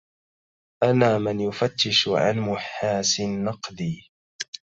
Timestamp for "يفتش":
1.39-2.07